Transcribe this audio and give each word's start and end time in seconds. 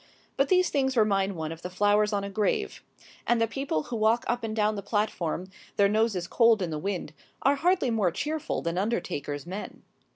But 0.35 0.49
these 0.49 0.71
things 0.71 0.97
remind 0.97 1.35
one 1.35 1.51
of 1.51 1.61
the 1.61 1.69
flowers 1.69 2.11
on 2.11 2.23
a 2.23 2.29
grave. 2.31 2.81
And 3.27 3.39
the 3.39 3.45
people 3.45 3.83
who 3.83 3.95
walk 3.95 4.23
up 4.25 4.43
and 4.43 4.55
down 4.55 4.73
the 4.75 4.81
platform, 4.81 5.51
their 5.75 5.87
noses 5.87 6.25
cold 6.25 6.63
in 6.63 6.71
the 6.71 6.79
wind, 6.79 7.13
are 7.43 7.57
hardly 7.57 7.91
more 7.91 8.09
cheerful 8.09 8.63
than 8.63 8.79
undertakers' 8.79 9.45
men. 9.45 9.83